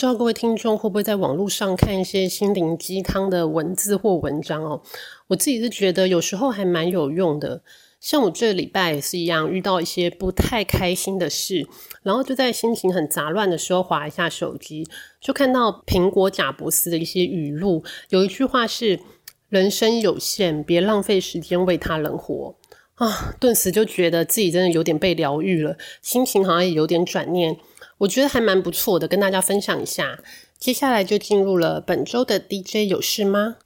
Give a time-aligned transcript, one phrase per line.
[0.00, 4.80] 不知道各位听众会不会在网络上看一些心灵鸡汤的文字或文章哦？
[5.26, 7.62] 我自己是觉得有时候还蛮有用的。
[8.00, 11.66] 像我这礼拜也是一样，遇到一些不太开心的事，
[12.02, 14.88] 然后就在心情很杂乱的时候划一下手机，
[15.20, 19.00] 就看到苹果贾伯斯的一些语录，有一句话是
[19.50, 22.56] “人生有限，别浪费时间为他人活”。
[22.96, 27.58] 啊，顿时就觉得自己真的有点被疗愈了，心情好像也有点转念。
[28.00, 30.18] 我觉得还蛮不错的，跟大家分享一下。
[30.58, 33.56] 接下来就进入了本周的 DJ 有事吗？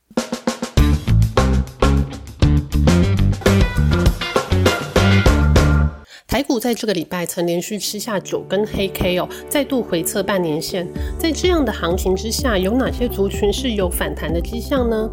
[6.26, 10.84] 台股在这个礼拜曾连续吃下九根黑 K 哦，再度回测半年线。
[11.16, 15.08] 在这样的行情之下，有哪些族群是有反弹的迹象呢？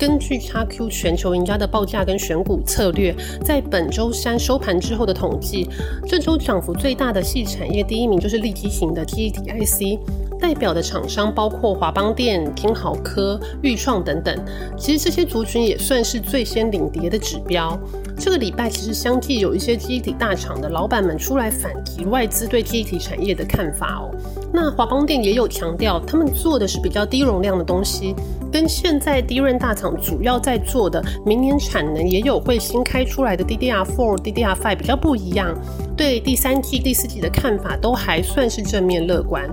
[0.00, 3.14] 根据 XQ 全球赢家的报价跟选股策略，
[3.44, 5.68] 在本周三收盘之后的统计，
[6.08, 9.98] 这周涨幅最大的系产业第一名就是立基型的 T D I C，
[10.40, 14.34] 代表的厂商包括华邦电、金豪科、裕创等等。
[14.74, 17.78] 其实这些族群也算是最先领跌的指标。
[18.16, 24.10] 这个礼拜其实相继有一些基体大厂的老板们出来反击外资对基体产业的看法哦。
[24.52, 28.14] 那华邦店也有强调，他们做的是比较低容量的东西。
[28.52, 35.56] 跟现在低润大厂主要在做的，明年产能也有会新开出来的 DDR4、DDR5 比较不一样，
[35.96, 39.48] 对第三季、第四季的看法都还算是正面乐观。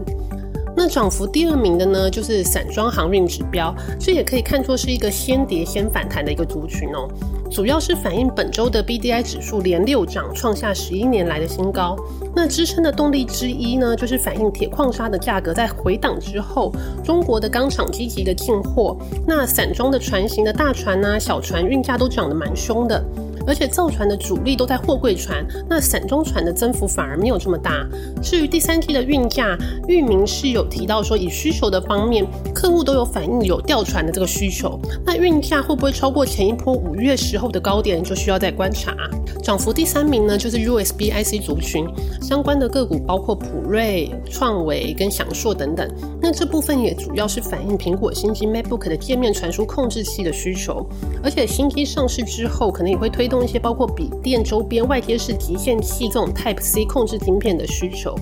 [0.80, 7.10] 那涨幅第二名的呢，就是散装航运指标，这也可以看作是一个先跌先反弹的一个族群哦。
[7.50, 11.98] 主要是反映本周的 BDI 指数连六涨，创下十一年来的新高。
[12.36, 16.72] 那支撑的动力之一呢，就是反映铁矿砂的价格在回档之后，
[17.04, 23.04] 中国的钢厂积极的进货，那散装的船型的大船呐、小船运价都涨得蛮凶的。
[23.48, 27.88] 而且造船的主力都在货柜船，那散装船的增幅反而没有这么大。
[28.22, 34.78] 至于第三季的运价，域名是有提到说，以需求的方面，客户都有反映有调船的这个需求。
[35.06, 38.94] 那运价会不会超过前一波五月时候的高点，就需要再观察。
[39.42, 41.88] 涨幅第三名呢，就是 USB IC 族群
[42.22, 45.90] 相关的个股，包括普瑞、创维跟享硕等等。
[46.22, 50.86] 那这部分也主要是反映苹果新机 MacBook 的界面传输控制器的需求，
[51.24, 53.37] 而且新机上市之后，可能也会推动。
[53.44, 58.16] 一些包括笔电周边外接式极限器这种 Type C 控制晶片的需求。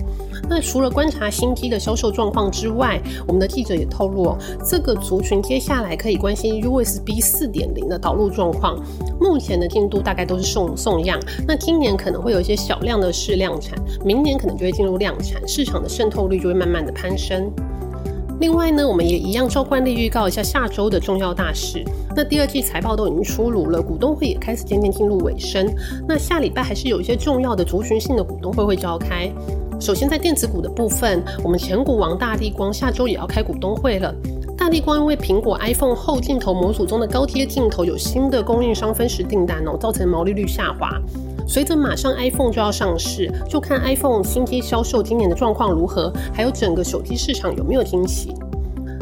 [0.48, 8.80] 那除了观察新机的销售状况之外，我们的记者也透露，哦，这个族群接下来可以关心 USB 四点零的导入状况。
[9.20, 17.50] 目前的进度大概都是送送样，那今年可能会有一些小量的试量产，明年可能就会进入量产，市场的渗透率就会慢慢的攀升。
[18.38, 21.82] 另外呢，我们也一样照惯例预告一下下周的重要大事。
[22.14, 25.66] 那第二季财报都已经出炉了，股东会也开始渐渐进入尾声。
[26.06, 29.30] 那下礼拜还是有一些重要的族群性的股东会会召开。
[29.80, 34.14] 首先在电子股的部分，我们前股王大力光下周也要开股东会了。
[34.56, 40.90] 大力光因为苹果 iPhone 后镜头模组中的高阶镜头有新的供应商分时订单哦，造成毛利率下滑。
[41.46, 48.34] 随着马上 iPhone 就要上市，就看 iPhone 新机销售今年的状况如何，还有整个手机市场有没有惊喜。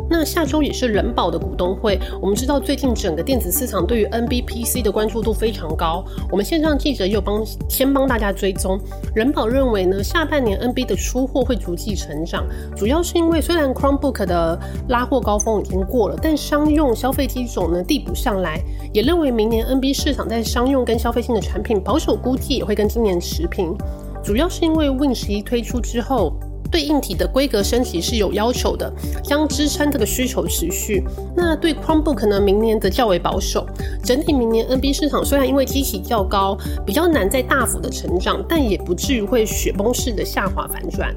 [0.08, 8.78] 那下周也是人保的股东会，我们知道最近整个电子市场对于 NBPC 的关注度非常高，我们线上记者也有帮先帮大家追踪。
[9.14, 18.60] 人保认为呢，下半年 NB 的出货会逐季成长，主要是因为虽然 Chromebook 的拉货高峰已经过了，但商用消费机种呢递补上来，
[18.92, 23.74] 也认为明年 NB 市场在商用跟消费性的产品保守估计也会跟今年持平，
[24.22, 26.34] 主要是因为 Win 十一推出之后。
[26.74, 28.92] 对硬体的规格升级是有要求的，
[29.22, 31.04] 将支撑这个需求持续。
[31.36, 32.40] 那对 Chromebook 呢？
[32.40, 33.64] 明年则较为保守。
[34.02, 41.14] 整体明年 NB 市场虽然因为机体较高，比较难再大幅的成长，但也不至于会雪崩式的下滑反转。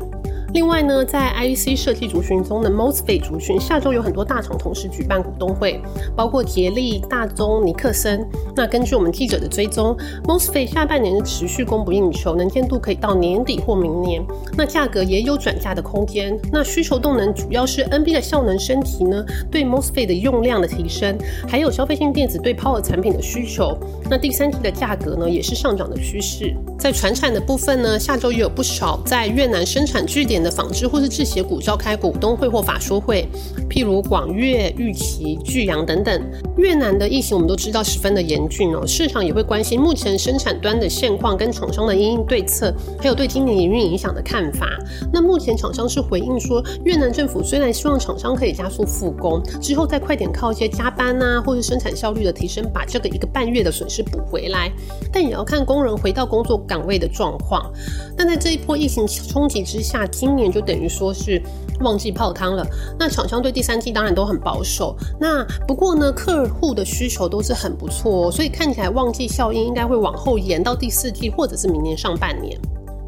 [0.58, 5.80] 另外呢，在 IEC 设计族群中的 Mosfet 族群，下周有很多大厂同时举办股东会，
[6.16, 8.28] 包括捷力、大宗、尼克森。
[8.56, 14.26] 那根据我们记者的追踪，Mosfet 下半年的持续供不应求，能见度可以到年底或明年。
[14.58, 16.36] 那价格也有转嫁的空间。
[16.52, 21.16] 那需求动能主要是 NB 的效能升级呢，对 Mosfet 的用量的提升，
[21.48, 23.78] 还有消费性电子对 Power 产品的需求。
[24.10, 26.56] 那第三季的价格呢，也是上涨的趋势。
[26.88, 33.28] 在船产的部分呢，下周也有不少在越南生产据点的纺织或是制鞋股召开股东会或法说会。
[33.70, 36.24] 譬如广越、玉岐、巨阳等等。
[36.56, 44.66] 越南的疫情我们都知道十分的严峻哦，市场也会关心目前生产端的现况跟厂商的因应对策，还有对今年营运影响的看法。
[45.12, 54.72] 那目前厂商是回应说，越南政府虽然希望厂商可以加速复工，之后再快点靠一些加班啊，或者生产效率的提升，把这个一个半月的损失补回来，
[55.12, 57.72] 但也要看工人回到工作岗位的状况。
[58.16, 61.42] 但在这一波疫情冲击之下，今年就等于说是。
[61.82, 62.66] 旺季泡汤了，
[62.98, 64.96] 那厂商对第三季当然都很保守。
[65.20, 72.60] 那不过呢，客户的需求都是很不错，所以看起来旺季效应应该会往后延到第四季或者是明年上半年。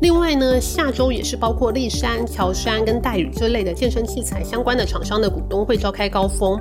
[0.01, 6.56] 另外呢，下周也是包括立山、乔山跟戴宇这类的健身器材相关的厂商的股东会召开高峰。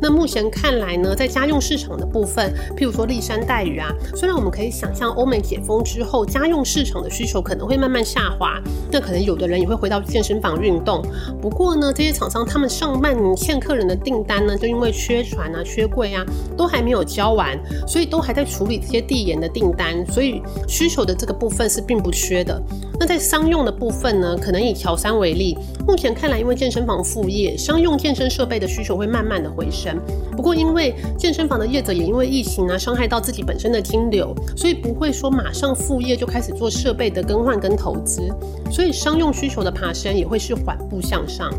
[0.00, 8.60] 那目前看来呢，在家用市场的部分，譬如说立山带鱼啊，虽然我们可以想象欧美解封之后，家用市场的需求可能会慢慢下滑，
[8.90, 11.02] 那可能有的人也会回到健身房运动。
[11.40, 16.24] 不过呢，这些厂商他们上半年欠客人的订单呢，就因为缺船啊、缺柜啊，
[16.56, 22.60] 都还没有交完，所以都还在处理这些递延的订单，所以需求的这个部分是并不缺的。
[22.98, 25.56] 那在商用的部分呢，可能以乔山为例，
[25.86, 29.89] 目前看来，因为健身房副业、商用健身设备的需求会慢慢的回升。
[30.36, 38.28] 不过，因为健身房的业者也因为疫情啊，伤害到自己本身的金流，所以不会说马上副业就开始做设备的更换跟投资，
[38.70, 41.50] 所以商用需求的爬升也会是缓步向上。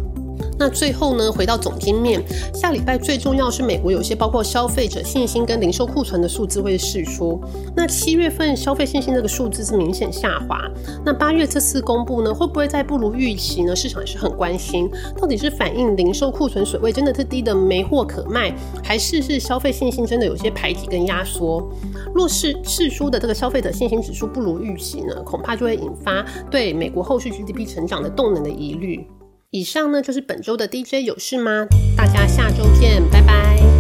[0.58, 2.22] 那最后呢，回到总经面，
[2.54, 7.42] 下礼拜最重要是美国有些包括消费者信心跟零售库存的数字会释出。
[7.76, 10.70] 那七月份消费信心这个数字是明显下滑。
[11.04, 13.76] 那八月这次公布呢，会不会再不如预期呢？
[13.76, 14.88] 市场也是很关心，
[15.20, 21.68] 到底是反映零售库存水位真的是低的没货可卖，还是是消费信心真的有些排挤跟压缩？
[22.14, 29.08] 若是释出的这个消费者信心指数不如预期呢，恐怕就会引发对美国后续 GDP 成长的动能的疑虑。
[29.52, 31.68] 以上呢就是本周的 DJ 有事吗？
[31.98, 33.71] 大家下周见，拜拜。